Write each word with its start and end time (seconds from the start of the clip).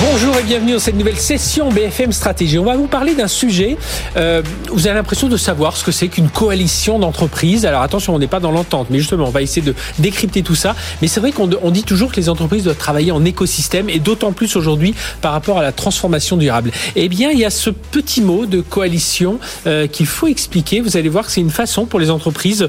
Bonjour 0.00 0.36
et 0.38 0.44
bienvenue 0.44 0.74
dans 0.74 0.78
cette 0.78 0.94
nouvelle 0.94 1.16
session 1.16 1.70
BFM 1.70 2.12
Stratégie. 2.12 2.56
On 2.60 2.64
va 2.64 2.76
vous 2.76 2.86
parler 2.86 3.16
d'un 3.16 3.26
sujet. 3.26 3.76
Euh, 4.16 4.42
vous 4.70 4.86
avez 4.86 4.94
l'impression 4.94 5.28
de 5.28 5.36
savoir 5.36 5.76
ce 5.76 5.82
que 5.82 5.90
c'est 5.90 6.06
qu'une 6.06 6.28
coalition 6.28 7.00
d'entreprises. 7.00 7.66
Alors 7.66 7.82
attention, 7.82 8.14
on 8.14 8.20
n'est 8.20 8.28
pas 8.28 8.38
dans 8.38 8.52
l'entente, 8.52 8.88
mais 8.90 8.98
justement, 8.98 9.24
on 9.24 9.30
va 9.30 9.42
essayer 9.42 9.60
de 9.60 9.74
décrypter 9.98 10.44
tout 10.44 10.54
ça. 10.54 10.76
Mais 11.02 11.08
c'est 11.08 11.18
vrai 11.18 11.32
qu'on 11.32 11.48
dit 11.48 11.82
toujours 11.82 12.12
que 12.12 12.16
les 12.16 12.28
entreprises 12.28 12.62
doivent 12.62 12.76
travailler 12.76 13.10
en 13.10 13.24
écosystème 13.24 13.90
et 13.90 13.98
d'autant 13.98 14.30
plus 14.30 14.54
aujourd'hui 14.54 14.94
par 15.20 15.32
rapport 15.32 15.58
à 15.58 15.62
la 15.62 15.72
transformation 15.72 16.36
durable. 16.36 16.70
Eh 16.94 17.08
bien, 17.08 17.30
il 17.32 17.38
y 17.40 17.44
a 17.44 17.50
ce 17.50 17.70
petit 17.70 18.20
mot 18.20 18.46
de 18.46 18.60
coalition 18.60 19.40
euh, 19.66 19.88
qu'il 19.88 20.06
faut 20.06 20.28
expliquer. 20.28 20.80
Vous 20.80 20.96
allez 20.96 21.08
voir 21.08 21.26
que 21.26 21.32
c'est 21.32 21.40
une 21.40 21.50
façon 21.50 21.86
pour 21.86 21.98
les 21.98 22.10
entreprises, 22.10 22.68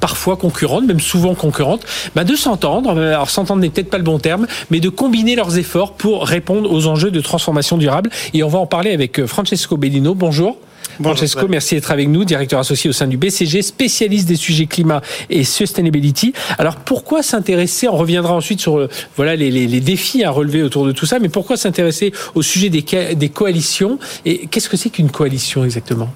parfois 0.00 0.36
concurrentes, 0.36 0.86
même 0.86 1.00
souvent 1.00 1.34
concurrentes, 1.34 1.84
bah, 2.14 2.24
de 2.24 2.36
s'entendre. 2.36 2.98
Alors 2.98 3.28
s'entendre 3.28 3.60
n'est 3.60 3.68
peut-être 3.68 3.90
pas 3.90 3.98
le 3.98 4.04
bon 4.04 4.18
terme, 4.18 4.46
mais 4.70 4.80
de 4.80 4.88
combiner 4.88 5.36
leurs 5.36 5.58
efforts 5.58 5.92
pour 5.92 6.24
répondre 6.26 6.69
aux 6.70 6.86
enjeux 6.86 7.10
de 7.10 7.20
transformation 7.20 7.76
durable. 7.76 8.10
Et 8.34 8.42
on 8.42 8.48
va 8.48 8.58
en 8.58 8.66
parler 8.66 8.92
avec 8.92 9.18
euh, 9.18 9.26
Francesco 9.26 9.76
Bellino. 9.76 10.14
Bonjour. 10.14 10.56
Bonjour, 10.98 11.16
Francesco, 11.16 11.48
merci 11.48 11.76
d'être 11.76 11.90
avec 11.92 12.08
nous, 12.08 12.24
directeur 12.24 12.58
associé 12.58 12.90
au 12.90 12.92
sein 12.92 13.06
du 13.06 13.16
BCG, 13.16 13.62
spécialiste 13.62 14.28
des 14.28 14.36
sujets 14.36 14.66
climat 14.66 15.00
et 15.30 15.44
sustainability. 15.44 16.34
Alors 16.58 16.76
pourquoi 16.76 17.22
s'intéresser, 17.22 17.88
on 17.88 17.96
reviendra 17.96 18.34
ensuite 18.34 18.60
sur 18.60 18.78
euh, 18.78 18.88
voilà 19.16 19.36
les, 19.36 19.50
les, 19.50 19.66
les, 19.66 19.80
défis 19.80 20.24
à 20.24 20.30
relever 20.30 20.62
autour 20.62 20.84
de 20.84 20.92
tout 20.92 21.06
ça, 21.06 21.18
mais 21.18 21.28
pourquoi 21.28 21.56
s'intéresser 21.56 22.12
au 22.34 22.42
sujet 22.42 22.68
des, 22.68 22.84
des 23.14 23.28
coalitions? 23.28 23.98
Et 24.26 24.46
qu'est-ce 24.48 24.68
que 24.68 24.76
c'est 24.76 24.90
qu'une 24.90 25.10
coalition 25.10 25.64
exactement? 25.64 26.10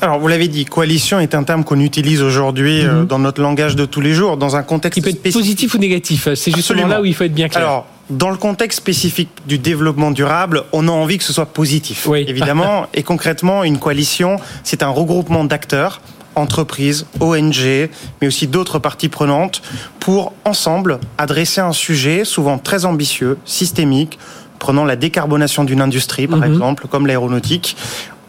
Alors, 0.00 0.18
vous 0.18 0.28
l'avez 0.28 0.48
dit, 0.48 0.64
coalition 0.64 1.20
est 1.20 1.34
un 1.34 1.42
terme 1.42 1.64
qu'on 1.64 1.80
utilise 1.80 2.22
aujourd'hui 2.22 2.84
euh, 2.84 3.00
mhm. 3.00 3.06
dans 3.06 3.18
notre 3.18 3.40
langage 3.40 3.76
de 3.76 3.84
tous 3.84 4.00
les 4.00 4.12
jours, 4.12 4.36
dans 4.36 4.56
un 4.56 4.62
contexte 4.62 4.94
Qui 4.94 5.00
peut 5.00 5.10
être 5.10 5.32
positif 5.32 5.74
ou 5.74 5.78
négatif. 5.78 6.28
C'est 6.34 6.54
justement 6.54 6.86
là 6.86 7.00
où 7.00 7.04
il 7.04 7.14
faut 7.14 7.24
être 7.24 7.34
bien 7.34 7.48
clair. 7.48 7.64
Alors, 7.64 7.86
dans 8.10 8.30
le 8.30 8.36
contexte 8.36 8.78
spécifique 8.78 9.30
du 9.46 9.58
développement 9.58 10.10
durable, 10.10 10.64
on 10.72 10.86
a 10.88 10.92
envie 10.92 11.18
que 11.18 11.24
ce 11.24 11.32
soit 11.32 11.46
positif, 11.46 12.06
oui. 12.06 12.24
évidemment. 12.28 12.86
et 12.94 13.02
concrètement, 13.02 13.64
une 13.64 13.78
coalition, 13.78 14.38
c'est 14.64 14.82
un 14.82 14.88
regroupement 14.88 15.44
d'acteurs 15.44 16.00
entreprises, 16.36 17.06
ONG, 17.20 17.88
mais 18.20 18.28
aussi 18.28 18.46
d'autres 18.46 18.78
parties 18.78 19.08
prenantes, 19.08 19.62
pour 19.98 20.34
ensemble 20.44 21.00
adresser 21.16 21.62
un 21.62 21.72
sujet 21.72 22.24
souvent 22.24 22.58
très 22.58 22.84
ambitieux, 22.84 23.38
systémique, 23.46 24.18
prenant 24.58 24.84
la 24.84 24.96
décarbonation 24.96 25.64
d'une 25.64 25.80
industrie, 25.80 26.26
par 26.26 26.38
mhm. 26.38 26.52
exemple, 26.52 26.86
comme 26.88 27.06
l'aéronautique, 27.06 27.76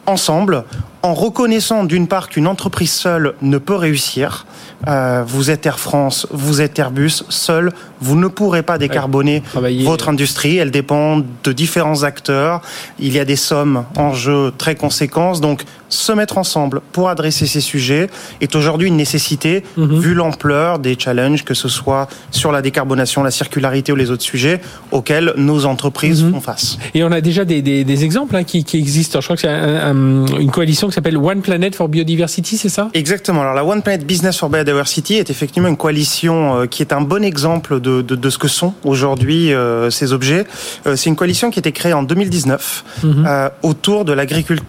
ensemble, 0.08 0.64
en 1.04 1.14
reconnaissant 1.14 1.84
d'une 1.84 2.08
part 2.08 2.30
qu'une 2.30 2.48
entreprise 2.48 2.92
seule 2.92 3.36
ne 3.42 3.58
peut 3.58 3.76
réussir. 3.76 4.46
Euh, 4.88 5.24
vous 5.26 5.52
êtes 5.52 5.66
Air 5.66 5.80
France, 5.80 6.28
vous 6.32 6.62
êtes 6.62 6.80
Airbus, 6.80 7.24
seul, 7.30 7.72
vous 8.02 8.16
ne 8.16 8.28
pourrez 8.28 8.64
pas 8.64 8.78
décarboner 8.78 9.44
votre 9.84 10.10
industrie. 10.10 10.58
Elle 10.58 10.72
dépend 10.72 11.22
de 11.44 11.52
différents 11.52 12.04
acteurs. 12.04 12.62
Il 13.00 13.14
y 13.14 13.20
a 13.20 13.26
des 13.26 13.36
sommes 13.36 13.86
en 13.96 14.14
jeu 14.14 14.54
très 14.58 14.76
conséquentes. 14.76 15.42
Donc, 15.42 15.64
se 15.90 16.12
mettre 16.12 16.38
ensemble 16.38 16.82
pour 16.92 17.10
adresser 17.10 17.46
ces 17.46 17.62
sujets 17.62 18.10
est 18.42 18.56
aujourd'hui 18.56 18.88
une 18.88 18.98
nécessité, 18.98 19.64
mhm. 19.78 20.00
vu 20.00 20.14
l'ampleur 20.14 20.80
des 20.80 20.98
challenges, 20.98 21.44
que 21.44 21.54
ce 21.54 21.70
soit 21.70 22.08
sur 22.32 22.52
la 22.52 22.62
décarbonation, 22.62 23.24
la 23.24 23.32
circularité 23.32 23.92
ou 23.92 23.96
les 23.96 24.12
autres 24.12 24.24
sujets 24.24 24.62
auxquels 24.92 25.34
nos 25.38 25.66
entreprises 25.66 26.24
mhm. 26.24 26.34
font 26.34 26.42
face. 26.42 26.78
Et 26.94 27.04
on 27.04 27.12
a 27.12 27.22
déjà 27.22 27.46
des, 27.46 27.62
des, 27.62 27.84
des 27.84 28.04
exemples 28.04 28.36
hein, 28.36 28.44
qui, 28.44 28.64
qui, 28.64 28.78
existent. 28.78 29.22
je 29.22 29.26
crois 29.26 29.36
que 29.36 29.42
c'est 29.42 29.50
une 29.50 30.52
coalition 30.52 30.88
qui 30.88 30.94
s'appelle 30.94 31.18
One 31.18 31.42
Planet 31.42 31.76
for 31.76 31.90
Biodiversity, 31.90 32.58
c'est 32.58 32.70
ça? 32.70 32.90
Exactement. 32.94 33.42
Alors 33.42 33.54
la 33.54 33.66
One 33.66 33.82
Planet 33.82 34.06
Business 34.06 34.38
for 34.38 34.50
Biodiversity 34.50 35.16
est 35.16 35.30
effectivement 35.30 35.70
une 35.70 35.78
coalition 35.78 36.62
euh, 36.62 36.66
qui 36.66 36.82
est 36.82 36.94
un 36.94 37.02
bon 37.02 37.24
exemple 37.24 37.80
de, 37.80 38.02
de, 38.02 38.16
de 38.16 38.30
ce 38.30 38.38
que 38.38 38.48
sont 38.48 38.74
aujourd'hui 38.84 39.54
euh, 39.54 39.90
ces 39.90 40.14
objets. 40.14 40.46
Euh, 40.86 40.96
c'est 40.96 41.10
une 41.10 41.16
coalition 41.16 41.50
qui 41.50 41.60
a 41.60 41.62
été 41.62 41.72
créée 41.72 41.94
en 41.94 42.04
2019 42.04 43.04
mhm. 43.04 43.50
autour 43.64 44.06
de 44.06 44.14
l'agriculture 44.14 44.66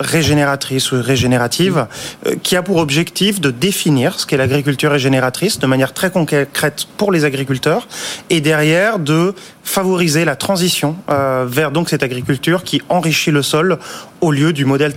régénératrice 0.00 0.92
ou 0.92 1.00
régénérative, 1.00 1.86
euh, 2.26 2.34
qui 2.42 2.56
a 2.56 2.62
pour 2.62 2.76
objectif 2.76 3.40
de 3.40 3.50
définir 3.50 4.18
ce 4.18 4.26
qu'est 4.26 4.36
l'agriculture 4.36 4.90
régénératrice 4.90 5.58
de 5.58 5.66
manière 5.66 5.92
très 5.92 6.10
concrète 6.10 6.86
pour 6.96 7.12
les 7.12 7.24
agriculteurs, 7.24 7.88
et 8.30 8.40
derrière 8.40 8.98
de 8.98 9.34
favoriser 9.62 10.24
la 10.24 10.36
transition 10.36 10.96
euh, 11.08 11.44
vers 11.48 11.70
donc 11.70 11.88
cette 11.88 12.02
agriculture 12.02 12.64
qui 12.64 12.82
enrichit 12.88 13.30
le 13.30 13.42
sol 13.42 13.78
au 14.20 14.30
lieu 14.30 14.52
du 14.52 14.64
modèle 14.64 14.94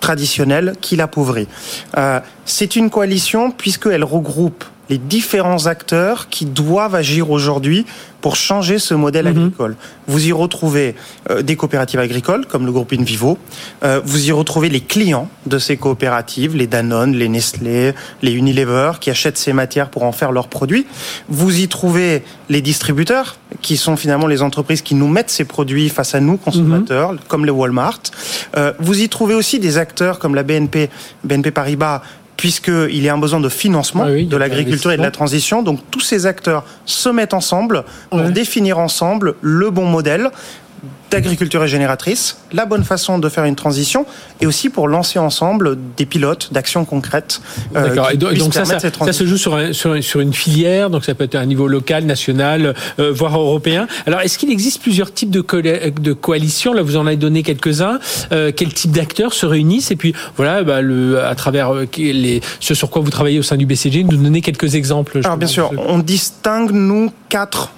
traditionnel 0.00 0.74
qui 0.80 0.96
l'appauvrit. 0.96 1.48
Euh, 1.96 2.20
c'est 2.44 2.76
une 2.76 2.90
coalition 2.90 3.50
puisqu'elle 3.50 4.04
regroupe 4.04 4.64
les 4.92 4.98
différents 4.98 5.66
acteurs 5.68 6.28
qui 6.28 6.44
doivent 6.44 6.94
agir 6.94 7.30
aujourd'hui 7.30 7.86
pour 8.20 8.36
changer 8.36 8.78
ce 8.78 8.92
modèle 8.92 9.24
mhm. 9.24 9.30
agricole. 9.30 9.76
Vous 10.06 10.26
y 10.26 10.32
retrouvez 10.32 10.94
euh, 11.30 11.40
des 11.40 11.56
coopératives 11.56 11.98
agricoles 11.98 12.44
comme 12.46 12.66
le 12.66 12.72
groupe 12.72 12.92
Invivo. 12.92 13.38
Euh, 13.82 14.02
vous 14.04 14.28
y 14.28 14.32
retrouvez 14.32 14.68
les 14.68 14.82
clients 14.82 15.28
de 15.46 15.58
ces 15.58 15.78
coopératives, 15.78 16.54
les 16.54 16.66
Danone, 16.66 17.14
les 17.16 17.28
Nestlé, 17.28 17.94
les 18.20 18.32
Unilever, 18.32 18.92
qui 19.00 19.08
achètent 19.08 19.38
ces 19.38 19.54
matières 19.54 19.88
pour 19.88 20.02
en 20.04 20.12
faire 20.12 20.30
leurs 20.30 20.48
produits. 20.48 20.86
Vous 21.30 21.58
y 21.58 21.68
trouvez 21.68 22.22
les 22.50 22.60
distributeurs, 22.60 23.38
qui 23.62 23.76
sont 23.76 23.96
finalement 23.96 24.26
les 24.26 24.42
entreprises 24.42 24.82
qui 24.82 24.94
nous 24.94 25.08
mettent 25.08 25.30
ces 25.30 25.44
produits 25.44 25.88
face 25.88 26.14
à 26.14 26.20
nous, 26.20 26.36
consommateurs, 26.36 27.14
mhm. 27.14 27.18
comme 27.28 27.46
les 27.46 27.50
Walmart. 27.50 28.02
Euh, 28.56 28.72
vous 28.78 29.00
y 29.00 29.08
trouvez 29.08 29.34
aussi 29.34 29.58
des 29.58 29.78
acteurs 29.78 30.18
comme 30.18 30.34
la 30.34 30.42
BNP, 30.42 30.90
BNP 31.24 31.50
Paribas, 31.50 32.02
puisqu'il 32.42 33.00
y 33.00 33.08
a 33.08 33.14
un 33.14 33.18
besoin 33.18 33.38
de 33.38 33.48
financement 33.48 34.02
ah 34.04 34.20
de 34.20 34.36
l'agriculture 34.36 34.90
et 34.90 34.96
de 34.96 35.02
la 35.02 35.12
transition. 35.12 35.62
Donc 35.62 35.78
tous 35.92 36.00
ces 36.00 36.26
acteurs 36.26 36.64
se 36.86 37.08
mettent 37.08 37.34
ensemble 37.34 37.84
pour 38.10 38.20
définir 38.30 38.80
ensemble 38.80 39.36
le 39.42 39.70
bon 39.70 39.84
modèle 39.84 40.28
d'agriculture 41.10 41.60
régénératrice, 41.60 42.38
la 42.52 42.64
bonne 42.64 42.84
façon 42.84 43.18
de 43.18 43.28
faire 43.28 43.44
une 43.44 43.54
transition, 43.54 44.06
et 44.40 44.46
aussi 44.46 44.70
pour 44.70 44.88
lancer 44.88 45.18
ensemble 45.18 45.76
des 45.96 46.06
pilotes 46.06 46.52
d'actions 46.52 46.84
concrètes. 46.84 47.40
Euh, 47.76 47.88
D'accord. 47.88 48.10
et 48.10 48.16
donc 48.16 48.54
ça, 48.54 48.64
ça, 48.64 49.12
se 49.12 49.26
joue 49.26 49.36
sur, 49.36 49.58
sur, 49.74 50.02
sur, 50.02 50.20
une 50.20 50.32
filière, 50.32 50.90
donc 50.90 51.04
ça 51.04 51.14
peut 51.14 51.24
être 51.24 51.34
à 51.34 51.40
un 51.40 51.46
niveau 51.46 51.68
local, 51.68 52.04
national, 52.04 52.74
euh, 52.98 53.12
voire 53.12 53.38
européen. 53.38 53.86
Alors 54.06 54.20
est-ce 54.20 54.38
qu'il 54.38 54.50
existe 54.50 54.80
plusieurs 54.80 55.12
types 55.12 55.30
de, 55.30 55.42
de 55.42 56.12
coalitions? 56.12 56.72
Là, 56.72 56.82
vous 56.82 56.96
en 56.96 57.06
avez 57.06 57.16
donné 57.16 57.42
quelques-uns. 57.42 57.98
Euh, 58.32 58.50
quel 58.54 58.72
type 58.72 58.92
d'acteurs 58.92 59.34
se 59.34 59.44
réunissent? 59.44 59.90
Et 59.90 59.96
puis 59.96 60.14
voilà, 60.36 60.62
bah, 60.62 60.80
le, 60.80 61.22
à 61.22 61.34
travers 61.34 61.72
les, 61.96 62.40
ce 62.58 62.74
sur 62.74 62.90
quoi 62.90 63.02
vous 63.02 63.10
travaillez 63.10 63.38
au 63.38 63.42
sein 63.42 63.56
du 63.56 63.66
BCG, 63.66 64.04
nous 64.04 64.16
donner 64.16 64.40
quelques 64.40 64.74
exemples. 64.74 65.20
Alors 65.24 65.36
bien 65.36 65.48
sûr, 65.48 65.70
on 65.76 65.98
distingue 65.98 66.72
nous 66.72 67.12
quatre 67.28 67.70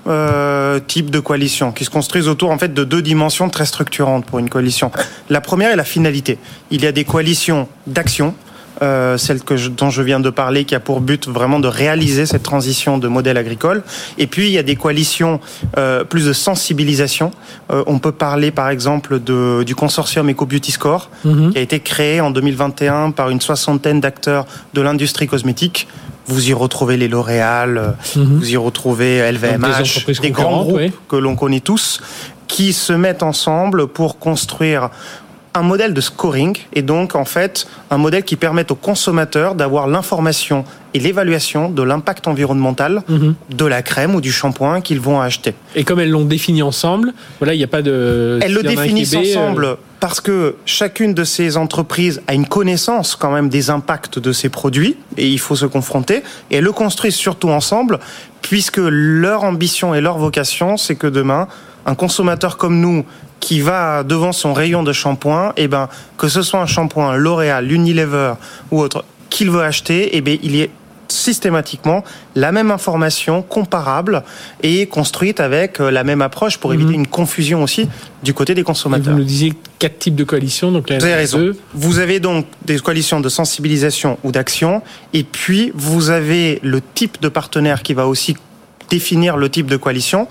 types 0.87 1.11
de 1.11 1.21
coalitions 1.21 1.73
qui 1.73 1.85
se 1.85 1.91
construisent 1.91 2.29
autour 2.29 2.51
en 2.51 2.59
fait 2.59 2.73
de 2.73 2.85
deux 2.85 2.94
dimensions 3.03 3.49
très 3.49 3.67
structurante 3.67 4.27
pour 4.27 4.39
une 4.39 4.49
coalition. 4.49 4.91
La 5.31 5.41
première 5.41 5.71
est 5.71 5.77
la 5.77 5.85
finalité. 5.85 6.39
Il 6.71 6.83
y 6.83 6.87
a 6.87 6.93
des 6.93 7.05
coalitions 7.05 7.69
d'action, 7.87 8.35
euh, 8.83 9.17
celle 9.19 9.43
que 9.43 9.69
dont 9.69 9.91
je 9.91 10.03
viens 10.03 10.21
de 10.21 10.31
parler, 10.31 10.65
qui 10.65 10.75
a 10.75 10.81
pour 10.81 11.01
but 11.01 11.29
vraiment 11.29 11.61
de 11.61 11.69
réaliser 11.69 12.27
cette 12.27 12.43
transition 12.43 12.99
de 12.99 13.07
modèle 13.07 13.37
agricole. 13.37 13.85
Et 14.19 14.27
puis 14.27 14.47
il 14.47 14.53
y 14.53 14.59
a 14.59 14.63
des 14.63 14.77
coalitions 14.77 15.41
euh, 15.79 16.03
plus 16.05 16.27
de 16.27 16.33
sensibilisation. 16.33 17.31
Euh, 17.71 17.85
on 17.87 17.99
peut 17.99 18.13
parler 18.13 18.51
par 18.51 18.69
exemple 18.71 19.21
de, 19.21 19.63
du 19.63 19.75
consortium 19.75 20.29
Eco 20.29 20.45
Beauty 20.45 20.73
Score, 20.73 21.11
mhm. 21.25 21.53
qui 21.53 21.59
a 21.59 21.61
été 21.61 21.81
créé 21.81 22.21
en 22.21 22.31
2021 22.31 23.13
par 23.13 23.31
une 23.31 23.41
soixantaine 23.41 24.01
d'acteurs 24.01 24.45
de 24.75 24.81
l'industrie 24.81 25.29
cosmétique. 25.29 25.87
Vous 26.27 26.49
y 26.49 26.53
retrouvez 26.53 26.97
les 26.97 27.09
L'Oréal, 27.09 27.97
mhm. 28.17 28.39
vous 28.39 28.51
y 28.51 28.57
retrouvez 28.57 29.31
LVMH, 29.31 30.07
des, 30.07 30.15
des 30.15 30.31
grands 30.31 30.63
groupes 30.63 30.93
que 31.09 31.17
l'on 31.17 31.37
connaît 31.37 31.61
tous 31.61 32.01
qui 32.47 32.73
se 32.73 32.93
mettent 32.93 33.23
ensemble 33.23 33.89
pour 33.89 34.19
construire 34.19 34.91
un 35.55 35.63
modèle 35.63 35.95
de 35.95 36.01
scoring 36.01 36.57
et 36.73 36.83
donc 36.83 37.15
en 37.15 37.25
fait 37.25 37.67
un 37.91 37.97
modèle 37.97 38.25
qui 38.25 38.37
permet 38.37 38.71
aux 38.73 38.75
consommateurs 38.75 39.55
d'avoir 39.55 39.87
l'information 39.87 40.65
et 40.95 40.99
l'évaluation 40.99 41.71
de 41.71 41.83
l'impact 41.83 42.27
environnemental 42.27 43.03
mhm. 43.09 43.35
de 43.51 43.65
la 43.65 43.83
crème 43.83 44.15
ou 44.15 44.21
du 44.21 44.33
shampoing 44.33 44.81
qu'ils 44.81 45.01
vont 45.01 45.21
acheter. 45.21 45.55
Et 45.75 45.85
comme 45.85 46.01
elles 46.01 46.11
l'ont 46.11 46.25
défini 46.25 46.63
ensemble, 46.63 47.15
voilà, 47.39 47.55
il 47.55 47.59
n'y 47.59 47.65
a 47.65 47.69
pas 47.69 47.83
de. 47.83 48.39
Elles 48.43 48.53
le 48.53 48.63
définissent 48.63 49.15
ensemble 49.15 49.77
parce 50.01 50.21
que 50.21 50.57
chacune 50.67 51.15
de 51.15 51.25
ces 51.25 51.57
entreprises 51.57 52.21
a 52.27 52.35
une 52.35 52.47
connaissance 52.47 53.17
quand 53.17 53.33
même 53.33 53.49
des 53.49 53.71
impacts 53.71 54.19
de 54.19 54.33
ces 54.33 54.49
produits 54.49 54.97
et 55.17 55.29
il 55.29 55.39
faut 55.39 55.57
se 55.57 55.67
confronter 55.67 56.23
et 56.51 56.57
elles 56.57 56.65
le 56.65 56.73
construisent 56.73 57.15
surtout 57.15 57.49
ensemble 57.49 58.01
puisque 58.43 58.81
leur 58.81 59.45
ambition 59.45 59.95
et 59.95 60.03
leur 60.03 60.19
vocation 60.19 60.77
c'est 60.77 60.97
que 60.97 61.07
demain 61.07 61.49
un 61.87 61.95
consommateur 61.95 62.57
comme 62.57 62.81
nous 62.81 63.05
qui 63.41 63.61
va 63.61 64.03
devant 64.03 64.33
son 64.33 64.53
rayon 64.53 64.83
de 64.83 64.93
shampoing, 64.93 65.53
eh 65.57 65.69
ben 65.69 65.89
que 66.17 66.29
ce 66.29 66.43
soit 66.43 66.61
un 66.61 66.67
shampoing 66.67 67.17
L'Oréal, 67.17 67.71
Unilever 67.71 68.35
ou 68.71 68.81
autre 68.81 69.05
qu'il 69.31 69.51
veut 69.51 69.63
acheter, 69.63 70.17
eh 70.17 70.21
bien 70.21 70.37
il 70.43 70.57
y 70.57 70.61
est 70.63 70.71
systématiquement 71.09 72.05
la 72.35 72.53
même 72.53 72.71
information 72.71 73.43
comparable 73.43 74.23
et 74.63 74.87
construite 74.87 75.41
avec 75.41 75.81
euh, 75.81 75.91
la 75.91 76.05
même 76.05 76.23
approche 76.23 76.59
pour 76.59 76.75
éviter 76.75 76.91
mhm. 76.91 77.01
une 77.01 77.07
confusion 77.07 77.63
aussi 77.63 77.89
du 78.23 78.35
côté 78.35 78.55
des 78.55 78.63
consommateurs. 78.63 79.13
vous 79.13 79.19
nous 79.19 79.25
disiez 79.25 79.53
quatre 79.79 79.99
types 79.99 80.15
de 80.15 80.25
coalitions. 80.25 80.73
Donc 80.73 80.91
vous 80.91 81.05
avez 81.05 81.15
raison. 81.15 81.53
Vous 81.75 81.99
avez 81.99 82.21
donc 82.21 82.47
des 82.65 82.79
coalitions 82.79 83.21
de 83.21 83.29
sensibilisation 83.29 84.19
ou 84.25 84.33
d'action 84.33 84.83
et 85.13 85.25
puis 85.25 85.73
vous 85.75 86.11
avez 86.11 86.59
le 86.63 86.81
type 86.81 87.21
de 87.21 87.29
partenaire 87.29 87.83
qui 87.83 87.95
va 87.95 88.07
aussi 88.07 88.37
définir 88.91 89.37
le 89.37 89.49
type 89.49 89.67
de 89.67 89.77
coalition 89.77 90.29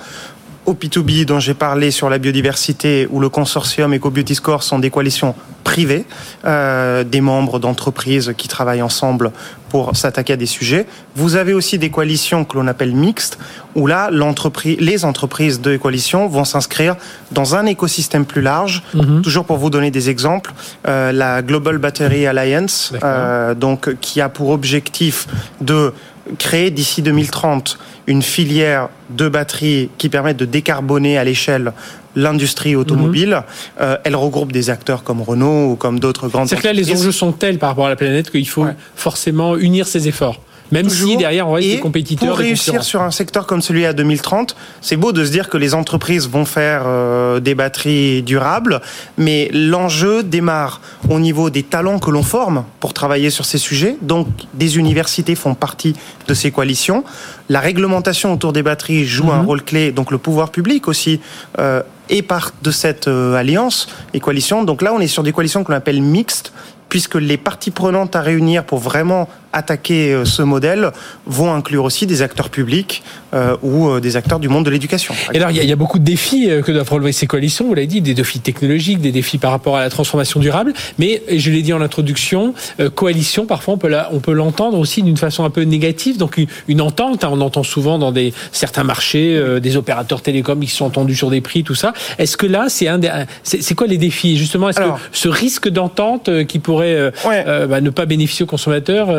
au 0.66 0.74
P2B 0.74 1.26
dont 1.26 1.40
j'ai 1.40 1.54
parlé 1.54 1.92
sur 1.92 2.10
la 2.10 2.18
biodiversité 2.18 3.08
ou 3.12 3.20
le 3.20 3.30
consortium 3.30 3.94
EcoBeauty 3.94 4.36
Score 4.36 4.64
sont 4.64 4.80
des 4.80 4.90
coalitions 4.90 5.36
privées, 5.64 6.06
euh, 6.46 7.04
des 7.04 7.22
membres 7.22 7.60
d'entreprises 7.60 8.34
qui 8.38 8.48
travaillent 8.48 8.82
ensemble 8.82 9.32
pour 9.70 9.96
s'attaquer 9.96 10.34
à 10.34 10.36
des 10.36 10.46
sujets. 10.46 10.86
Vous 11.16 11.36
avez 11.36 11.54
aussi 11.54 11.80
des 11.80 11.90
coalitions 11.90 12.46
que 12.46 12.58
l'on 12.58 12.68
appelle 12.68 12.94
mixtes, 12.94 13.40
où 13.76 13.88
là, 13.88 14.10
l'entreprise, 14.12 14.78
les 14.80 15.04
entreprises 15.04 15.62
de 15.62 15.78
coalition 15.78 16.28
vont 16.28 16.46
s'inscrire 16.46 16.96
dans 17.32 17.56
un 17.56 17.66
écosystème 17.66 18.26
plus 18.26 18.42
large. 18.42 18.84
Mhm. 18.94 19.24
Toujours 19.24 19.46
pour 19.46 19.58
vous 19.58 19.72
donner 19.72 19.90
des 19.90 20.12
exemples, 20.12 20.54
euh, 20.88 21.12
la 21.12 21.42
Global 21.42 21.80
Battery 21.80 22.28
Alliance, 22.28 22.94
euh, 23.04 23.56
donc 23.56 23.96
qui 24.00 24.22
a 24.22 24.30
pour 24.30 24.50
objectif 24.50 25.28
de 25.60 25.92
créer 26.38 26.72
d'ici 26.72 27.02
2030 27.02 27.78
une 28.08 28.22
filière 28.22 28.90
de 29.10 29.30
batteries 29.30 29.90
qui 29.98 30.10
permettent 30.10 30.38
de 30.38 30.46
décarboner 30.46 31.18
à 31.18 31.24
l'échelle 31.24 31.74
l'industrie 32.16 32.76
automobile. 32.76 33.30
Mhm. 33.30 33.44
Euh, 33.82 33.98
elle 34.04 34.16
regroupe 34.16 34.52
des 34.52 34.70
acteurs 34.70 35.04
comme 35.04 35.22
Renault 35.22 35.72
ou 35.72 35.76
comme 35.76 36.00
d'autres 36.00 36.28
grandes 36.28 36.48
C'est 36.48 36.58
que 36.58 36.64
là, 36.64 36.74
les 36.74 36.92
enjeux 36.92 37.12
sont 37.12 37.32
tels 37.32 37.58
par 37.58 37.70
rapport 37.70 37.88
à 37.88 37.90
la 37.90 37.96
planète 37.96 38.30
qu'il 38.30 38.48
faut 38.48 38.66
forcément 38.96 39.58
unir 39.58 39.88
ses 39.88 40.08
efforts. 40.08 40.40
Même 40.74 40.90
si 40.90 41.18
derrière, 41.18 41.48
on 41.48 41.52
voit 41.52 41.62
des 41.62 41.80
compétiteurs. 41.80 42.30
Pour 42.30 42.38
réussir 42.38 42.84
sur 42.84 43.02
un 43.02 43.12
secteur 43.12 43.46
comme 43.46 43.62
celui 43.62 43.86
à 43.86 43.94
2030, 43.94 44.56
c'est 44.82 44.98
beau 44.98 45.12
de 45.12 45.24
se 45.24 45.32
dire 45.32 45.50
que 45.50 45.58
les 45.58 45.76
entreprises 45.76 46.28
vont 46.28 46.46
faire 46.46 46.84
euh, 46.86 47.40
des 47.40 47.54
batteries 47.54 48.24
durables, 48.24 48.82
mais 49.18 49.50
l'enjeu 49.54 50.24
démarre 50.24 50.82
au 51.10 51.20
niveau 51.20 51.52
des 51.52 51.62
talents 51.62 52.00
que 52.00 52.10
l'on 52.10 52.24
forme 52.24 52.66
pour 52.80 52.94
travailler 52.94 53.30
sur 53.30 53.46
ces 53.46 53.60
sujets. 53.60 53.98
Donc, 54.02 54.28
des 54.56 54.78
universités 54.78 55.36
font 55.36 55.54
partie 55.54 55.96
de 56.28 56.34
ces 56.34 56.50
coalitions. 56.50 57.04
La 57.50 57.60
réglementation 57.60 58.34
autour 58.34 58.52
des 58.52 58.64
batteries 58.64 59.06
joue 59.06 59.32
un 59.32 59.42
mhm. 59.42 59.46
rôle 59.46 59.62
clé, 59.64 59.92
donc 59.92 60.10
le 60.10 60.18
pouvoir 60.18 60.50
public 60.50 60.88
aussi. 60.88 61.20
Euh, 61.60 61.84
est 62.10 62.22
part 62.22 62.52
de 62.62 62.70
cette 62.70 63.08
euh, 63.08 63.34
alliance 63.36 63.88
et 64.14 64.20
coalition. 64.20 64.64
Donc 64.64 64.82
là, 64.82 64.94
on 64.94 65.00
est 65.00 65.08
sur 65.08 65.24
des 65.24 65.32
coalitions 65.32 65.64
qu'on 65.64 65.74
appelle 65.74 66.02
mixtes, 66.02 66.52
puisque 66.90 67.16
les 67.16 67.38
parties 67.38 67.72
prenantes 67.72 68.16
à 68.16 68.22
réunir 68.22 68.66
pour 68.66 68.80
vraiment 68.80 69.30
attaquer 69.54 70.12
euh, 70.12 70.26
ce 70.26 70.42
modèle 70.42 70.92
vont 71.26 71.54
inclure 71.54 71.86
aussi 71.86 72.06
des 72.08 72.22
acteurs 72.22 72.50
publics 72.50 73.04
euh, 73.34 73.56
ou 73.62 73.88
euh, 73.88 74.00
des 74.00 74.18
acteurs 74.18 74.40
du 74.40 74.50
monde 74.50 74.66
de 74.66 74.72
l'éducation. 74.72 75.14
Et 75.32 75.38
alors, 75.38 75.52
il 75.52 75.64
y, 75.64 75.72
a 75.72 75.76
beaucoup 75.76 76.00
de 76.00 76.04
défis 76.04 76.50
que 76.66 76.72
doivent 76.72 76.90
relever 76.90 77.12
ces 77.12 77.28
coalitions, 77.28 77.66
vous 77.66 77.74
l'avez 77.74 77.88
dit, 77.88 78.02
des 78.02 78.14
défis 78.14 78.40
technologiques, 78.40 79.00
des 79.00 79.12
défis 79.12 79.38
par 79.38 79.52
rapport 79.52 79.78
à 79.78 79.82
la 79.82 79.90
transformation 79.90 80.40
durable, 80.40 80.74
mais 80.98 81.22
je 81.32 81.52
l'ai 81.52 81.62
dit 81.62 81.74
en 81.74 81.82
introduction, 81.82 82.54
coalition, 82.96 83.46
parfois 83.46 83.76
on 84.12 84.20
peut 84.20 84.34
l'entendre 84.34 84.80
aussi 84.80 85.04
d'une 85.04 85.18
façon 85.18 85.46
un 85.46 85.50
peu 85.50 85.62
négative, 85.62 86.18
donc 86.18 86.40
une, 86.68 86.82
entente, 86.82 87.24
hein, 87.24 87.30
on 87.32 87.42
entend 87.42 87.64
souvent 87.64 88.00
dans 88.00 88.12
des, 88.12 88.34
certains 88.52 88.84
marchés, 88.84 89.60
des 89.62 89.78
opérateurs 89.78 90.22
télécoms 90.22 90.60
qui 90.60 90.68
sont 90.68 90.86
entendus 90.86 91.16
sur 91.16 91.30
des 91.30 91.42
prix, 91.42 91.64
tout 91.64 91.76
ça. 91.76 91.94
Est-ce 92.18 92.38
que 92.38 92.48
là, 92.48 92.66
c'est 92.70 92.88
un 92.88 93.00
c'est 93.44 93.76
quoi 93.76 93.88
les 93.88 93.98
défis? 93.98 94.38
Justement, 94.38 94.70
est-ce 94.70 94.80
que 94.80 94.90
ce 95.12 95.28
risque 95.28 95.70
d'entente 95.70 96.30
qui 96.48 96.60
pourrait 96.60 97.12
bah, 97.26 97.82
ne 97.82 97.90
pas 97.90 98.06
bénéficier 98.06 98.44
aux 98.44 98.48
consommateurs 98.48 99.10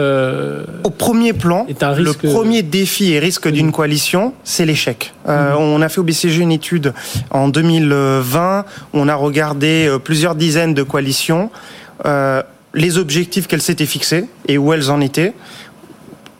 au 0.84 0.90
premier 0.90 1.32
plan, 1.32 1.66
le 1.68 2.12
premier 2.12 2.62
défi 2.62 3.12
et 3.12 3.18
risque 3.18 3.48
d'une 3.48 3.72
coalition, 3.72 4.34
c'est 4.44 4.66
l'échec. 4.66 5.12
Euh, 5.28 5.52
mhm. 5.52 5.58
On 5.58 5.82
a 5.82 5.88
fait 5.88 6.00
au 6.00 6.04
BCG 6.04 6.42
une 6.42 6.52
étude 6.52 6.92
en 7.30 7.48
2020. 7.48 8.64
On 8.92 9.08
a 9.08 9.14
regardé 9.14 9.86
euh, 9.88 9.98
plusieurs 9.98 10.34
dizaines 10.34 10.74
de 10.74 10.82
coalitions, 10.82 11.50
euh, 12.04 12.42
les 12.74 12.98
objectifs 12.98 13.46
qu'elles 13.46 13.62
s'étaient 13.62 13.86
fixés 13.86 14.26
et 14.46 14.58
où 14.58 14.72
elles 14.72 14.90
en 14.90 15.00
étaient. 15.00 15.32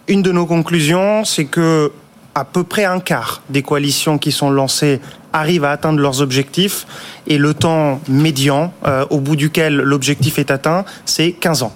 Une 0.09 0.23
de 0.23 0.33
nos 0.33 0.47
conclusions, 0.47 1.25
c'est 1.25 1.47
que 1.47 1.91
à 2.35 2.45
peu 2.45 2.65
près 2.65 2.85
un 2.85 3.01
quart 3.01 3.43
des 3.49 3.63
coalitions 3.63 4.19
qui 4.19 4.33
sont 4.33 4.51
lancées 4.51 5.01
arrivent 5.33 5.65
à 5.65 5.71
atteindre 5.71 6.01
leurs 6.01 6.21
objectifs 6.21 6.87
et 7.27 7.39
le 7.39 7.55
temps 7.55 8.01
médian 8.09 8.73
au 9.11 9.21
bout 9.21 9.37
duquel 9.37 9.77
l'objectif 9.77 10.41
est 10.41 10.51
atteint, 10.51 10.85
c'est 11.07 11.31
15 11.31 11.63
ans. 11.63 11.73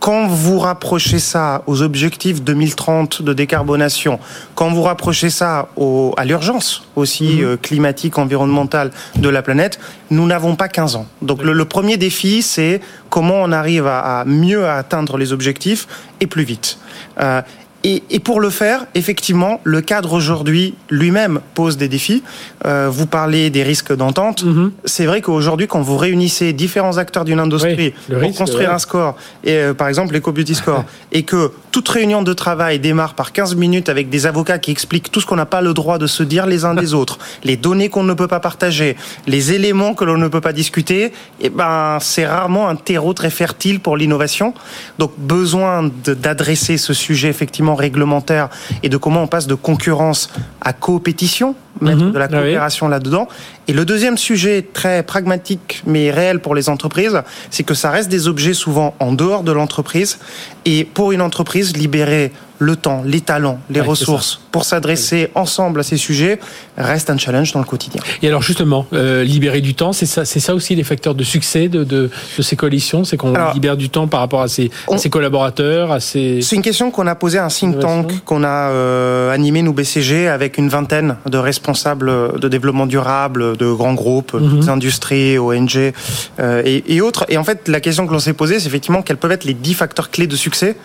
Quand 0.00 0.26
vous 0.26 0.58
rapprochez 0.58 1.18
ça 1.18 1.62
aux 1.66 1.82
objectifs 1.82 2.42
2030 2.42 3.22
de 3.22 3.32
décarbonation, 3.32 4.18
quand 4.54 4.70
vous 4.70 4.82
rapprochez 4.82 5.30
ça 5.30 5.68
à 6.16 6.24
l'urgence 6.24 6.84
aussi 6.94 7.36
mhm. 7.36 7.44
euh, 7.44 7.56
climatique, 7.56 8.18
environnementale 8.18 8.90
de 9.16 9.28
la 9.28 9.42
planète, 9.42 9.78
nous 10.10 10.26
n'avons 10.26 10.56
pas 10.56 10.68
15 10.68 10.96
ans. 10.96 11.06
Donc 11.22 11.42
le, 11.42 11.64
premier 11.64 11.96
défi, 11.96 12.42
c'est 12.42 12.80
comment 13.10 13.36
on 13.36 13.52
arrive 13.52 13.86
à, 13.86 14.24
mieux 14.26 14.68
atteindre 14.68 15.16
les 15.16 15.32
objectifs 15.32 15.86
et 16.20 16.26
plus 16.26 16.44
vite. 16.44 16.78
Euh, 17.20 17.40
et, 17.86 18.18
pour 18.18 18.40
le 18.40 18.50
faire, 18.50 18.86
effectivement, 18.96 19.60
le 19.62 19.80
cadre 19.80 20.12
aujourd'hui 20.12 20.74
lui-même 20.90 21.40
pose 21.54 21.76
des 21.76 21.86
défis. 21.86 22.24
Euh, 22.64 22.88
vous 22.90 23.06
parlez 23.06 23.48
des 23.48 23.62
risques 23.62 23.94
d'entente. 23.94 24.42
Mhm. 24.42 24.72
C'est 24.84 25.06
vrai 25.06 25.20
qu'aujourd'hui, 25.20 25.68
quand 25.68 25.82
vous 25.82 25.96
réunissez 25.96 26.52
différents 26.52 26.98
acteurs 26.98 27.24
d'une 27.24 27.38
industrie 27.38 27.94
pour 28.08 28.34
construire 28.34 28.72
un 28.72 28.80
score, 28.80 29.16
et 29.44 29.52
euh, 29.52 29.74
par 29.74 29.86
exemple 29.86 30.14
l'Eco 30.14 30.32
Beauty 30.32 30.56
Score, 30.56 30.84
et 31.12 31.22
que 31.22 31.52
toute 31.70 31.88
réunion 31.88 32.22
de 32.22 32.32
travail 32.32 32.80
démarre 32.80 33.14
par 33.14 33.32
15 33.32 33.54
minutes 33.54 33.88
avec 33.88 34.08
des 34.08 34.26
avocats 34.26 34.58
qui 34.58 34.72
expliquent 34.72 35.12
tout 35.12 35.20
ce 35.20 35.26
qu'on 35.26 35.36
n'a 35.36 35.46
pas 35.46 35.60
le 35.60 35.72
droit 35.72 35.98
de 35.98 36.08
se 36.08 36.24
dire 36.24 36.46
les 36.46 36.64
uns 36.64 36.74
des 36.74 36.92
autres, 37.00 37.18
les 37.44 37.56
données 37.56 37.88
qu'on 37.88 38.02
ne 38.02 38.14
peut 38.14 38.26
pas 38.26 38.40
partager, 38.40 38.96
les 39.28 39.52
éléments 39.52 39.94
que 39.94 40.04
l'on 40.04 40.18
ne 40.18 40.26
peut 40.26 40.40
pas 40.40 40.52
discuter, 40.52 41.04
et 41.04 41.12
eh 41.42 41.50
ben 41.50 41.98
c'est 42.00 42.26
rarement 42.26 42.68
un 42.68 42.74
terreau 42.74 43.12
très 43.12 43.30
fertile 43.30 43.78
pour 43.78 43.96
l'innovation. 43.96 44.54
Donc 44.98 45.12
besoin 45.18 45.88
d'adresser 46.04 46.78
ce 46.78 46.92
sujet 46.92 47.28
effectivement 47.28 47.75
réglementaire 47.76 48.48
et 48.82 48.88
de 48.88 48.96
comment 48.96 49.22
on 49.22 49.26
passe 49.26 49.46
de 49.46 49.54
concurrence 49.54 50.30
à 50.60 50.72
coopétition, 50.72 51.54
mettre 51.80 52.04
mhm. 52.04 52.12
de 52.12 52.18
la 52.18 52.24
ah 52.26 52.28
coopération 52.28 52.88
là-dedans. 52.88 53.28
Et 53.68 53.72
le 53.72 53.84
deuxième 53.84 54.16
sujet 54.16 54.64
très 54.72 55.02
pragmatique 55.02 55.82
mais 55.86 56.10
réel 56.10 56.40
pour 56.40 56.54
les 56.54 56.68
entreprises, 56.68 57.22
c'est 57.50 57.64
que 57.64 57.74
ça 57.74 57.90
reste 57.90 58.08
des 58.08 58.28
objets 58.28 58.54
souvent 58.54 58.94
en 59.00 59.12
dehors 59.12 59.42
de 59.42 59.52
l'entreprise. 59.52 60.18
Et 60.64 60.84
pour 60.84 61.12
une 61.12 61.20
entreprise, 61.20 61.76
libérer 61.76 62.32
le 62.58 62.76
temps, 62.76 63.02
les 63.04 63.20
talents, 63.20 63.60
les 63.68 63.80
ressources 63.80 64.40
pour 64.50 64.64
s'adresser 64.64 65.30
ensemble 65.34 65.80
à 65.80 65.82
ces 65.82 65.98
sujets 65.98 66.40
reste 66.78 67.10
un 67.10 67.18
challenge 67.18 67.52
dans 67.52 67.60
le 67.60 67.66
quotidien. 67.66 68.00
Et 68.22 68.28
alors 68.28 68.40
justement, 68.40 68.86
euh, 68.94 69.22
libérer 69.22 69.60
du 69.60 69.74
temps, 69.74 69.92
c'est 69.92 70.06
ça, 70.06 70.24
c'est 70.24 70.40
ça 70.40 70.54
aussi 70.54 70.74
les 70.74 70.84
facteurs 70.84 71.14
de 71.14 71.22
succès 71.22 71.68
de, 71.68 71.84
de, 71.84 72.10
de 72.38 72.42
ces 72.42 72.56
coalitions, 72.56 73.04
c'est 73.04 73.18
qu'on 73.18 73.34
libère 73.52 73.76
du 73.76 73.90
temps 73.90 74.08
par 74.08 74.20
rapport 74.20 74.40
à 74.40 74.48
ses, 74.48 74.70
ses 74.96 75.10
collaborateurs, 75.10 75.92
à 75.92 76.00
ses. 76.00 76.40
C'est 76.40 76.56
une 76.56 76.62
question 76.62 76.90
qu'on 76.90 77.06
a 77.06 77.14
posée 77.14 77.38
à 77.38 77.44
un 77.44 77.48
think 77.48 77.78
tank 77.78 78.24
qu'on 78.24 78.44
a 78.44 78.70
euh, 78.70 79.30
animé 79.30 79.60
nous 79.60 79.74
BCG 79.74 80.28
avec 80.28 80.56
une 80.56 80.70
vingtaine 80.70 81.16
de 81.26 81.36
responsables 81.36 81.65
de 81.72 82.48
développement 82.48 82.86
durable 82.86 83.56
de 83.56 83.70
grands 83.72 83.94
groupes, 83.94 84.34
mm 84.34 84.68
industries, 84.68 85.38
ONG 85.38 85.92
euh, 86.40 86.62
et, 86.64 86.94
et, 86.94 87.00
autres. 87.00 87.24
Et 87.28 87.38
en 87.38 87.44
fait, 87.44 87.68
la 87.68 87.80
question 87.80 88.06
que 88.06 88.12
l'on 88.12 88.18
s'est 88.18 88.32
posée, 88.32 88.58
c'est 88.58 88.66
effectivement 88.66 89.02
quels 89.02 89.16
peuvent 89.16 89.32
être 89.32 89.44
les 89.44 89.54
dix 89.54 89.74
facteurs 89.74 90.10
clés 90.10 90.26
de 90.26 90.36
succès 90.36 90.76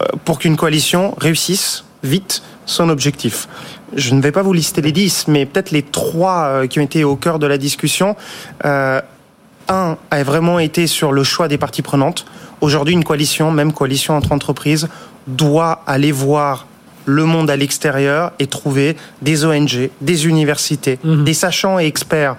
euh, 0.00 0.06
pour 0.24 0.38
qu'une 0.38 0.56
coalition 0.56 1.14
réussisse 1.18 1.84
vite 2.02 2.42
son 2.66 2.88
objectif. 2.88 3.48
Je 3.96 4.14
ne 4.14 4.20
vais 4.20 4.32
pas 4.32 4.42
vous 4.42 4.52
lister 4.52 4.82
les 4.82 4.92
10, 4.92 5.28
mais 5.28 5.46
peut-être 5.46 5.70
les 5.70 5.82
trois 5.82 6.44
euh, 6.44 6.66
qui 6.66 6.78
ont 6.78 6.82
été 6.82 7.04
au 7.04 7.16
cœur 7.16 7.38
de 7.38 7.46
la 7.46 7.58
discussion. 7.58 8.16
Euh, 8.64 9.00
un 9.68 9.96
a 10.10 10.22
vraiment 10.22 10.58
été 10.58 10.86
sur 10.86 11.12
le 11.12 11.24
choix 11.24 11.48
des 11.48 11.58
parties 11.58 11.82
prenantes. 11.82 12.26
Aujourd'hui, 12.60 12.94
une 12.94 13.04
coalition, 13.04 13.50
même 13.50 13.72
coalition 13.72 14.16
entre 14.16 14.32
entreprises, 14.32 14.88
doit 15.26 15.82
aller 15.86 16.12
voir 16.12 16.66
le 17.08 17.24
monde 17.24 17.50
à 17.50 17.56
l'extérieur 17.56 18.32
et 18.38 18.46
trouver 18.46 18.96
des 19.22 19.44
ONG, 19.44 19.90
des 20.00 20.26
universités, 20.26 20.98
mhm. 21.02 21.24
des 21.24 21.34
sachants 21.34 21.80
et 21.80 21.86
experts 21.86 22.36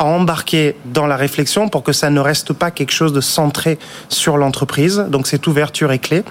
à 0.00 0.04
embarquer 0.04 0.76
dans 0.84 1.06
la 1.06 1.16
réflexion 1.16 1.68
pour 1.68 1.82
que 1.82 1.92
ça 1.92 2.10
ne 2.10 2.20
reste 2.20 2.52
pas 2.52 2.70
quelque 2.70 2.92
chose 2.92 3.12
de 3.12 3.20
centré 3.20 3.78
sur 4.08 4.36
l'entreprise. 4.36 5.06
Donc 5.08 5.26
cette 5.26 5.46
ouverture 5.46 5.92
est 5.92 5.98
clé. 5.98 6.24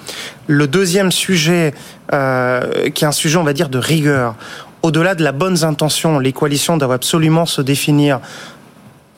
Le 0.48 0.68
deuxième 0.68 1.12
sujet, 1.12 1.74
euh, 2.14 2.90
qui 2.90 3.04
est 3.04 3.08
un 3.08 3.12
sujet, 3.12 3.38
on 3.38 3.44
va 3.44 3.54
dire, 3.54 3.70
de 3.70 3.78
rigueur, 3.78 4.36
au-delà 4.84 5.16
de 5.16 5.24
la 5.24 5.32
bonne 5.32 5.64
intention, 5.64 6.20
les 6.20 6.34
coalitions 6.34 6.78
doivent 6.78 6.92
absolument 6.92 7.46
se 7.46 7.62
définir 7.62 8.20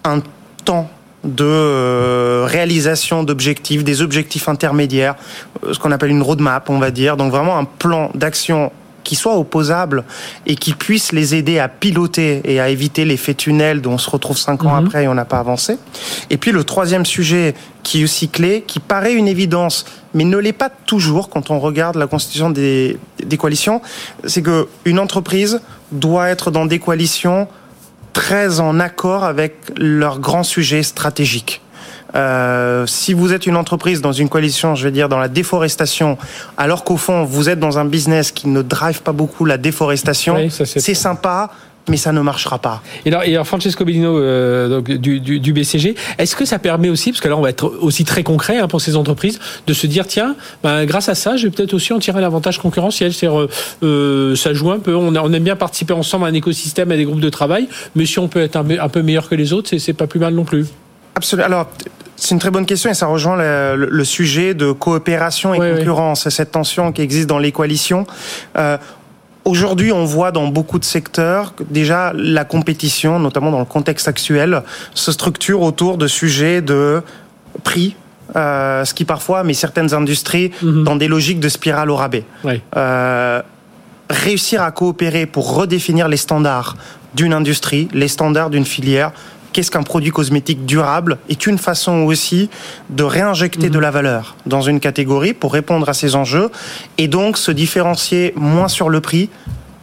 un 0.03 0.21
temps 0.65 0.89
de 1.23 1.43
euh, 1.43 2.45
réalisation 2.47 3.23
d'objectifs, 3.23 3.83
des 3.83 4.01
objectifs 4.01 4.47
intermédiaires, 4.47 5.15
euh, 5.63 5.73
ce 5.73 5.79
qu'on 5.79 5.91
appelle 5.91 6.11
une 6.11 6.21
roadmap, 6.21 6.69
on 6.69 6.79
va 6.79 6.91
dire. 6.91 7.17
Donc 7.17 7.31
vraiment 7.31 7.57
un 7.57 7.65
plan 7.65 8.09
d'action 8.15 8.71
qui 9.03 9.15
soit 9.15 9.38
opposable 9.38 10.03
et 10.45 10.55
qui 10.55 10.73
puisse 10.73 11.11
les 11.11 11.33
aider 11.33 11.57
à 11.57 11.67
piloter 11.67 12.41
et 12.43 12.59
à 12.59 12.69
éviter 12.69 13.05
l'effet 13.05 13.33
tunnel 13.33 13.81
dont 13.81 13.93
on 13.93 13.97
se 13.97 14.09
retrouve 14.09 14.38
cinq 14.38 14.63
ans 14.65 14.79
mhm. 14.79 14.85
après 14.85 15.03
et 15.05 15.07
on 15.07 15.15
n'a 15.15 15.25
pas 15.25 15.39
avancé. 15.39 15.77
Et 16.29 16.38
puis 16.38 16.51
le 16.51 16.63
troisième 16.63 17.05
sujet 17.05 17.55
qui 17.81 18.01
est 18.01 18.03
aussi 18.03 18.29
clé, 18.29 18.63
qui 18.67 18.79
paraît 18.79 19.13
une 19.13 19.27
évidence, 19.27 19.85
mais 20.13 20.25
ne 20.25 20.38
l'est 20.38 20.53
pas 20.53 20.69
toujours 20.69 21.29
quand 21.29 21.49
on 21.49 21.59
regarde 21.59 21.95
la 21.95 22.07
constitution 22.07 22.49
des, 22.49 22.99
des 23.23 23.38
coalitions, 23.38 23.81
c'est 24.25 24.41
que 24.41 24.67
une 24.85 24.99
entreprise 24.99 25.61
doit 25.91 26.29
être 26.29 26.51
dans 26.51 26.65
des 26.65 26.79
coalitions 26.79 27.47
très 28.13 28.60
en 28.60 28.80
accord 28.80 29.24
avec 29.24 29.56
leurs 29.78 30.20
grands 30.20 30.44
sujets 30.44 30.84
stratégiques. 30.84 31.62
Euh, 32.16 32.88
si 32.88 33.13
vous 33.13 33.34
êtes 33.34 33.46
une 33.46 33.56
entreprise 33.56 34.01
dans 34.01 34.12
une 34.12 34.30
coalition, 34.30 34.74
je 34.75 34.84
vais 34.84 34.92
dire 34.92 35.10
dans 35.10 35.20
la 35.20 35.28
déforestation, 35.28 36.18
alors 36.58 36.84
qu'au 36.84 36.98
fond 36.98 37.24
vous 37.24 37.50
êtes 37.50 37.60
dans 37.60 37.78
un 37.78 37.86
business 37.86 38.32
qui 38.32 38.48
ne 38.48 38.62
drive 38.62 39.04
pas 39.04 39.12
beaucoup 39.12 39.46
la 39.46 39.58
déforestation, 39.58 40.50
c'est 40.50 40.94
sympa, 40.96 41.51
mais 41.89 41.98
ça 41.98 42.12
ne 42.12 42.22
marchera 42.22 42.60
pas. 42.60 42.81
Et 43.05 43.10
alors, 43.10 43.24
et 43.24 43.34
alors 43.34 43.48
Francesco 43.48 43.84
Bellino 43.84 44.17
euh, 44.17 44.69
donc, 44.69 44.91
du, 44.91 45.19
du, 45.19 45.39
du, 45.39 45.53
BCG, 45.53 45.96
est-ce 46.17 46.36
que 46.36 46.46
ça 46.46 46.60
permet 46.60 46.89
aussi, 46.89 47.12
parce 47.12 47.22
que 47.22 47.27
là 47.27 47.36
on 47.38 47.41
va 47.41 47.50
être 47.50 47.65
aussi 47.81 48.05
très 48.05 48.24
concret 48.24 48.58
hein, 48.60 48.67
pour 48.67 48.81
ces 48.81 48.96
entreprises, 48.96 49.39
de 49.67 49.74
se 49.74 49.88
dire 49.88 50.08
tiens, 50.08 50.36
ben, 50.63 50.86
grâce 50.86 51.10
à 51.10 51.15
ça, 51.15 51.38
je 51.38 51.48
vais 51.48 51.51
peut-être 51.51 51.74
aussi 51.74 51.93
en 51.93 52.00
tirer 52.00 52.22
l'avantage 52.22 52.60
concurrentiel. 52.60 53.13
cest 53.13 53.31
euh, 53.84 54.36
ça 54.36 54.53
joue 54.53 54.72
un 54.72 54.79
peu. 54.79 54.96
On, 54.96 55.15
on, 55.15 55.34
aime 55.34 55.43
bien 55.43 55.55
participer 55.55 55.93
ensemble 55.93 56.25
à 56.25 56.27
un 56.27 56.34
écosystème, 56.34 56.91
à 56.91 56.98
des 56.98 57.05
groupes 57.05 57.19
de 57.19 57.29
travail, 57.29 57.67
mais 57.96 58.05
si 58.05 58.19
on 58.19 58.27
peut 58.27 58.41
être 58.41 58.55
un, 58.55 58.65
un 58.69 58.89
peu 58.89 59.01
meilleur 59.01 59.27
que 59.27 59.36
les 59.36 59.53
autres, 59.53 59.75
c'est 59.77 59.93
pas 59.93 60.08
plus 60.08 60.19
mal 60.19 60.34
non 60.34 60.46
plus. 60.46 60.67
Absolument. 61.15 61.48
Alors, 61.48 61.67
c'est 62.19 62.34
une 62.36 62.39
très 62.39 62.51
bonne 62.51 62.65
question 62.65 62.89
et 62.89 62.93
ça 62.93 63.08
rejoint 63.08 63.38
le, 63.38 63.88
le, 63.89 64.03
sujet 64.03 64.53
de 64.53 64.72
coopération 64.72 65.53
et 65.53 65.58
concurrence, 65.58 66.27
cette 66.29 66.51
tension 66.51 66.91
qui 66.91 67.01
existe 67.01 67.27
dans 67.27 67.39
les 67.39 67.51
coalitions. 67.51 68.05
Euh, 68.58 68.77
Aujourd'hui, 69.46 69.91
on 69.91 70.05
voit 70.05 70.31
dans 70.31 70.48
beaucoup 70.48 70.79
de 70.79 70.86
secteurs 70.86 71.53
déjà 71.69 72.12
la 72.13 72.46
compétition, 72.46 73.19
notamment 73.19 73.51
dans 73.51 73.60
le 73.60 73.65
contexte 73.65 74.08
actuel, 74.08 74.63
se 74.93 75.12
structure 75.12 75.62
autour 75.62 75.98
de 75.98 76.08
sujets 76.08 76.62
de 76.62 77.01
prix, 77.63 77.96
euh, 78.36 78.86
ce 78.86 78.93
qui 78.93 79.05
parfois 79.05 79.43
met 79.43 79.53
certaines 79.53 79.93
industries 79.93 80.51
mhm. 80.62 80.84
dans 80.84 80.96
des 80.96 81.08
logiques 81.08 81.39
de 81.39 81.50
spirale 81.50 81.89
au 81.89 81.96
rabais. 81.96 82.25
Euh, 82.75 83.41
réussir 84.10 84.62
à 84.62 84.72
coopérer 84.72 85.25
pour 85.25 85.55
redéfinir 85.55 86.08
les 86.08 86.17
standards 86.17 86.75
d'une 87.15 87.34
industrie, 87.34 87.88
les 87.93 88.08
standards 88.08 88.50
d'une 88.50 88.65
filière, 88.65 89.12
qu'est-ce 89.53 89.72
qu'un 89.72 89.84
produit 89.84 90.12
cosmétique 90.12 90.65
durable 90.65 91.18
est 91.29 91.48
une 91.48 91.58
façon 91.58 92.03
aussi 92.03 92.50
de 92.89 93.03
réinjecter 93.03 93.70
de 93.70 93.79
la 93.79 93.91
valeur 93.91 94.36
dans 94.46 94.62
une 94.62 94.79
catégorie 94.79 95.34
pour 95.34 95.53
répondre 95.53 95.88
à 95.89 95.94
ces 95.94 96.15
enjeux 96.15 96.50
et 96.98 97.08
donc 97.08 97.38
se 97.38 97.51
différencier 97.51 98.34
moins 98.36 98.68
sur 98.68 98.89
le 98.89 99.01
prix 99.01 99.29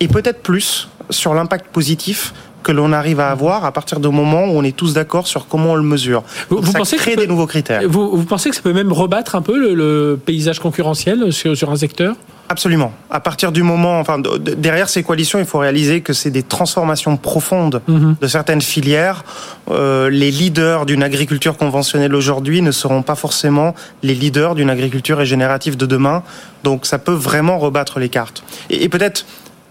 et 0.01 0.09
peut-être 0.09 0.43
plus 0.43 0.89
sur 1.11 1.35
l'impact 1.35 1.67
positif 1.69 2.35
que 2.67 2.73
l'on 2.73 2.93
arrive 2.93 3.21
à 3.21 3.31
avoir 3.31 3.65
à 3.65 3.71
partir 3.71 4.01
du 4.01 4.09
moment 4.09 4.47
où 4.47 4.59
on 4.59 4.65
est 4.65 4.75
tous 4.75 4.93
d'accord 4.93 5.29
sur 5.29 5.47
comment 5.47 5.71
on 5.71 5.75
le 5.77 5.85
mesure. 5.85 6.25
Vous, 6.51 6.59
vous 6.61 6.73
pensez 6.73 6.97
créer 6.97 7.15
des 7.15 7.29
nouveaux 7.29 7.47
critères. 7.47 7.83
Vous, 7.89 8.25
pensez 8.25 8.51
que 8.51 8.57
ça 8.57 8.63
peut 8.63 8.73
même 8.73 8.93
rebattre 8.93 9.37
un 9.37 9.43
peu 9.43 9.73
le, 9.73 10.17
paysage 10.17 10.59
concurrentiel 10.59 11.33
sur, 11.33 11.57
sur 11.57 11.71
un 11.71 11.77
secteur? 11.77 12.17
Absolument. 12.49 12.93
À 13.09 13.21
partir 13.21 13.53
du 13.53 13.63
moment, 13.63 14.01
enfin, 14.01 14.21
derrière 14.41 14.89
ces 14.89 15.05
coalitions, 15.05 15.39
il 15.39 15.45
faut 15.45 15.59
réaliser 15.59 16.01
que 16.01 16.13
c'est 16.13 16.33
des 16.33 16.43
transformations 16.43 17.17
profondes 17.17 17.83
mhm. 17.87 18.17
de 18.21 18.27
certaines 18.27 18.63
filières. 18.63 19.25
Euh, 19.71 20.11
les 20.11 20.33
leaders 20.33 20.87
d'une 20.87 21.05
agriculture 21.05 21.57
conventionnelle 21.57 22.17
aujourd'hui 22.17 22.63
ne 22.63 22.73
seront 22.73 23.03
pas 23.03 23.15
forcément 23.15 23.77
les 24.03 24.15
leaders 24.15 24.57
d'une 24.57 24.71
agriculture 24.71 25.19
régénérative 25.19 25.77
de 25.77 25.87
demain. 25.87 26.25
Donc, 26.65 26.85
ça 26.85 26.99
peut 26.99 27.15
vraiment 27.15 27.59
rebattre 27.59 28.01
les 28.01 28.09
cartes. 28.09 28.43
Et, 28.71 28.83
et 28.83 28.89
peut-être, 28.89 29.25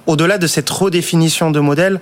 au-delà 0.07 0.37
de 0.37 0.47
cette 0.47 0.69
redéfinition 0.69 1.51
de 1.51 1.59
modèle, 1.59 1.99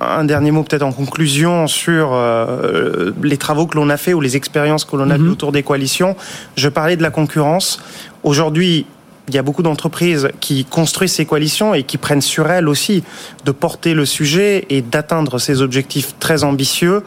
un 0.00 0.24
dernier 0.24 0.50
mot 0.50 0.62
peut-être 0.62 0.82
en 0.82 0.92
conclusion 0.92 1.66
sur 1.66 2.10
euh, 2.12 3.12
les 3.22 3.36
travaux 3.36 3.66
que 3.66 3.76
l'on 3.76 3.88
a 3.90 3.96
fait 3.96 4.14
ou 4.14 4.20
les 4.20 4.36
expériences 4.36 4.84
que 4.84 4.96
l'on 4.96 5.10
a 5.10 5.16
vues 5.16 5.24
mhm. 5.24 5.32
autour 5.32 5.52
des 5.52 5.62
coalitions. 5.62 6.16
Je 6.56 6.68
parlais 6.68 6.96
de 6.96 7.02
la 7.02 7.10
concurrence. 7.10 7.82
Aujourd'hui, 8.22 8.86
il 9.28 9.34
y 9.34 9.38
a 9.38 9.42
beaucoup 9.42 9.62
d'entreprises 9.62 10.28
qui 10.40 10.64
construisent 10.64 11.12
ces 11.12 11.26
coalitions 11.26 11.74
et 11.74 11.84
qui 11.84 11.96
prennent 11.96 12.20
sur 12.20 12.50
elles 12.50 12.68
aussi 12.68 13.04
de 13.44 13.52
porter 13.52 13.94
le 13.94 14.04
sujet 14.04 14.66
et 14.68 14.82
d'atteindre 14.82 15.38
ces 15.38 15.62
objectifs 15.62 16.14
très 16.18 16.44
ambitieux. 16.44 17.02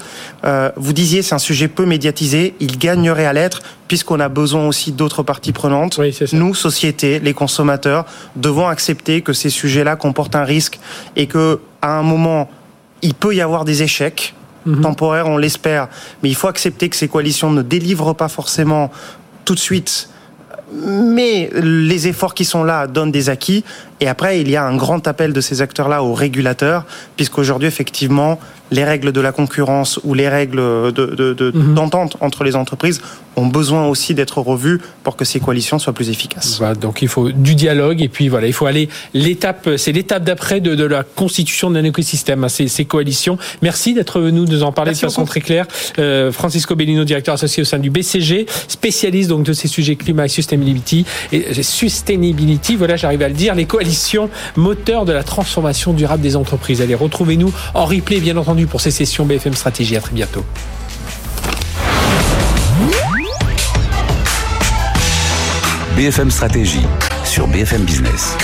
Euh, 0.45 0.71
vous 0.77 0.93
disiez 0.93 1.21
c'est 1.21 1.35
un 1.35 1.39
sujet 1.39 1.67
peu 1.67 1.85
médiatisé, 1.85 2.55
il 2.59 2.77
gagnerait 2.77 3.25
à 3.25 3.33
l'être 3.33 3.61
puisqu'on 3.87 4.19
a 4.19 4.29
besoin 4.29 4.65
aussi 4.67 4.91
d'autres 4.91 5.23
parties 5.23 5.51
prenantes. 5.51 5.99
Nous, 6.33 6.55
société, 6.55 7.19
les 7.19 7.33
consommateurs, 7.33 8.05
devons 8.35 8.67
accepter 8.67 9.21
que 9.21 9.33
ces 9.33 9.49
sujets-là 9.49 9.95
comportent 9.95 10.35
un 10.35 10.43
risque 10.43 10.79
et 11.15 11.27
que 11.27 11.59
à 11.81 11.99
un 11.99 12.01
moment 12.01 12.49
il 13.05 13.13
peut 13.13 13.35
y 13.35 13.41
avoir 13.41 13.65
des 13.65 13.83
échecs 13.83 14.33
mhm. 14.65 14.81
temporaires, 14.81 15.27
on 15.27 15.37
l'espère, 15.37 15.87
mais 16.21 16.29
il 16.29 16.35
faut 16.35 16.47
accepter 16.47 16.89
que 16.89 16.95
ces 16.95 17.07
coalitions 17.07 17.51
ne 17.51 17.61
délivrent 17.61 18.15
pas 18.15 18.27
forcément 18.27 18.91
tout 19.45 19.55
de 19.55 19.59
suite 19.59 20.09
mais 20.73 21.49
les 21.53 22.07
efforts 22.07 22.33
qui 22.33 22.45
sont 22.45 22.63
là 22.63 22.87
donnent 22.87 23.11
des 23.11 23.29
acquis. 23.29 23.63
Et 23.99 24.07
après, 24.07 24.41
il 24.41 24.49
y 24.49 24.55
a 24.55 24.63
un 24.63 24.75
grand 24.75 25.07
appel 25.07 25.33
de 25.33 25.41
ces 25.41 25.61
acteurs-là 25.61 26.03
aux 26.03 26.13
régulateurs, 26.13 26.85
puisqu'aujourd'hui, 27.15 27.67
effectivement, 27.67 28.39
les 28.71 28.83
règles 28.83 29.11
de 29.11 29.21
la 29.21 29.31
concurrence 29.31 29.99
ou 30.03 30.13
les 30.13 30.29
règles 30.29 30.61
mhm. 30.61 31.73
d'entente 31.73 32.13
de, 32.13 32.25
entre 32.25 32.43
les 32.43 32.55
entreprises 32.55 33.01
ont 33.35 33.47
besoin 33.47 33.87
aussi 33.87 34.13
d'être 34.13 34.39
revues 34.39 34.79
pour 35.03 35.15
que 35.15 35.25
ces 35.25 35.39
coalitions 35.39 35.79
soient 35.79 35.93
plus 35.93 36.09
efficaces. 36.09 36.61
donc 36.79 37.01
il 37.01 37.07
faut 37.07 37.31
du 37.31 37.55
dialogue 37.55 38.01
et 38.01 38.07
puis 38.07 38.29
voilà, 38.29 38.47
il 38.47 38.53
faut 38.53 38.65
aller 38.65 38.89
l'étape, 39.13 39.69
c'est 39.77 39.91
l'étape 39.91 40.23
d'après 40.23 40.61
de, 40.61 40.85
la 40.85 41.03
constitution 41.03 41.71
d'un 41.71 41.83
écosystème, 41.83 42.43
hein, 42.43 42.49
ces, 42.49 42.67
ces, 42.67 42.85
coalitions. 42.85 43.37
Merci 43.61 43.93
d'être 43.93 44.19
venu 44.19 44.41
nous 44.41 44.63
en 44.63 44.71
parler 44.71 44.91
de 44.91 44.97
façon 44.97 45.25
très 45.25 45.41
claire. 45.41 45.65
Euh, 45.99 46.31
Francisco 46.31 46.75
Bellino, 46.75 47.03
directeur 47.03 47.33
associé 47.33 47.61
au 47.61 47.65
sein 47.65 47.79
du 47.79 47.89
BCG, 47.89 48.45
spécialiste 48.67 49.29
donc 49.29 49.43
de 49.43 49.53
ces 49.53 49.67
sujets 49.67 49.95
climat 49.95 50.25
et 50.25 50.29
sustainability. 50.29 51.05
Et 51.31 51.63
sustainability, 51.63 52.75
voilà, 52.75 52.95
j'arrive 52.95 53.21
à 53.21 53.27
le 53.27 53.33
dire, 53.33 53.55
les 53.55 53.65
coalitions 53.65 54.29
moteurs 54.55 55.05
de 55.05 55.11
la 55.11 55.23
transformation 55.23 55.93
durable 55.93 56.21
des 56.21 56.35
entreprises. 56.35 56.81
Allez, 56.81 56.95
retrouvez-nous 56.95 57.51
en 57.73 57.85
replay, 57.85 58.19
bien 58.19 58.37
entendu 58.37 58.54
pour 58.63 58.79
ces 58.79 58.91
sessions 58.91 59.25
BFM 59.25 59.53
Stratégie. 59.53 59.97
À 59.97 60.01
très 60.01 60.13
bientôt. 60.13 60.45
BFM 65.97 66.31
Stratégie 66.31 66.85
sur 67.25 67.47
BFM 67.47 67.83
Business. 67.83 68.37